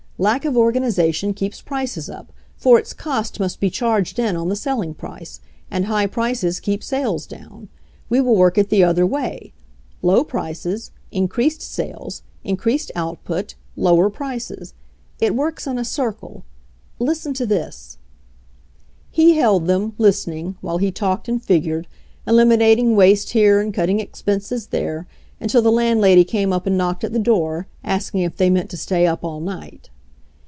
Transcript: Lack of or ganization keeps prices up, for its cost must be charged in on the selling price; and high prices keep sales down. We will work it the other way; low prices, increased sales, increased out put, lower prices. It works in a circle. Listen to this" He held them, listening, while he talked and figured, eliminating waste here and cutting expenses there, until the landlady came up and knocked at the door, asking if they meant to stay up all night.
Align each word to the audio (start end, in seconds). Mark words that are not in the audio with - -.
Lack 0.19 0.45
of 0.45 0.55
or 0.55 0.71
ganization 0.71 1.33
keeps 1.35 1.63
prices 1.63 2.07
up, 2.07 2.31
for 2.55 2.77
its 2.77 2.93
cost 2.93 3.39
must 3.39 3.59
be 3.59 3.71
charged 3.71 4.19
in 4.19 4.35
on 4.35 4.49
the 4.49 4.55
selling 4.55 4.93
price; 4.93 5.39
and 5.71 5.85
high 5.85 6.05
prices 6.05 6.59
keep 6.59 6.83
sales 6.83 7.25
down. 7.25 7.69
We 8.07 8.21
will 8.21 8.35
work 8.35 8.59
it 8.59 8.69
the 8.69 8.83
other 8.83 9.03
way; 9.03 9.51
low 10.03 10.23
prices, 10.23 10.91
increased 11.11 11.63
sales, 11.63 12.21
increased 12.43 12.91
out 12.95 13.23
put, 13.23 13.55
lower 13.75 14.11
prices. 14.11 14.75
It 15.19 15.33
works 15.33 15.65
in 15.65 15.79
a 15.79 15.83
circle. 15.83 16.43
Listen 16.99 17.33
to 17.33 17.47
this" 17.47 17.97
He 19.19 19.37
held 19.37 19.65
them, 19.65 19.93
listening, 19.97 20.55
while 20.61 20.77
he 20.77 20.91
talked 20.91 21.29
and 21.29 21.41
figured, 21.41 21.87
eliminating 22.27 22.95
waste 22.95 23.31
here 23.31 23.59
and 23.59 23.73
cutting 23.73 23.99
expenses 23.99 24.67
there, 24.67 25.07
until 25.39 25.63
the 25.63 25.71
landlady 25.71 26.23
came 26.23 26.53
up 26.53 26.67
and 26.67 26.77
knocked 26.77 27.03
at 27.03 27.11
the 27.11 27.17
door, 27.17 27.65
asking 27.83 28.21
if 28.21 28.37
they 28.37 28.51
meant 28.51 28.69
to 28.69 28.77
stay 28.77 29.07
up 29.07 29.23
all 29.23 29.39
night. 29.39 29.89